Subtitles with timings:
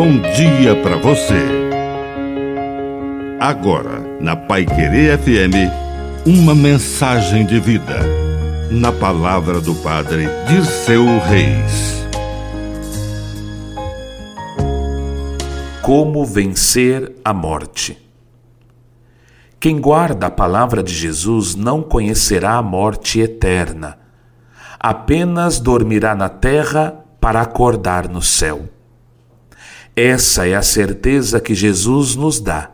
[0.00, 1.44] bom dia para você.
[3.38, 5.70] Agora, na Pai Querer FM,
[6.24, 7.98] uma mensagem de vida.
[8.70, 12.02] Na palavra do Padre de seu Reis.
[15.82, 17.98] Como vencer a morte?
[19.60, 23.98] Quem guarda a palavra de Jesus não conhecerá a morte eterna,
[24.78, 28.79] apenas dormirá na terra para acordar no céu.
[29.94, 32.70] Essa é a certeza que Jesus nos dá,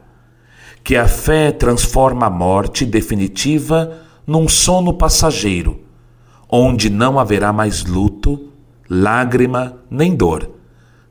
[0.85, 5.81] que a fé transforma a morte definitiva num sono passageiro,
[6.49, 8.51] onde não haverá mais luto,
[8.89, 10.51] lágrima nem dor,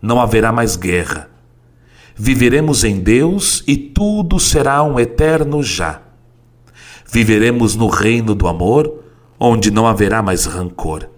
[0.02, 1.30] não haverá mais guerra.
[2.16, 6.02] Viveremos em Deus e tudo será um eterno já.
[7.12, 9.04] Viveremos no reino do amor,
[9.40, 11.10] onde não haverá mais rancor.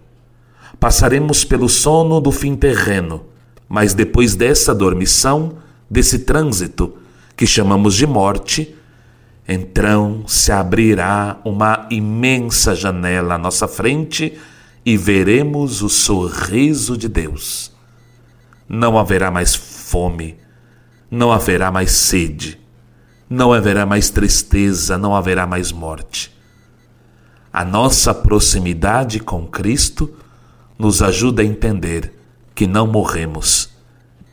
[0.80, 3.26] Passaremos pelo sono do fim terreno,
[3.68, 5.58] mas depois dessa dormição,
[5.90, 6.98] desse trânsito,
[7.36, 8.76] que chamamos de morte,
[9.48, 14.38] então se abrirá uma imensa janela à nossa frente
[14.86, 17.72] e veremos o sorriso de Deus.
[18.68, 20.38] Não haverá mais fome,
[21.10, 22.60] não haverá mais sede,
[23.30, 26.36] não haverá mais tristeza, não haverá mais morte.
[27.52, 30.14] A nossa proximidade com Cristo
[30.78, 32.17] nos ajuda a entender
[32.58, 33.70] que não morremos,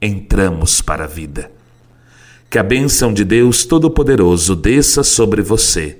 [0.00, 1.53] entramos para a vida.
[2.48, 5.98] Que a bênção de Deus Todo-Poderoso desça sobre você,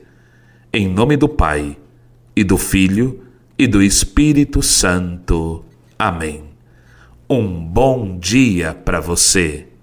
[0.73, 1.77] em nome do Pai,
[2.35, 3.23] e do Filho,
[3.59, 5.63] e do Espírito Santo.
[5.99, 6.45] Amém.
[7.29, 9.67] Um bom dia para você.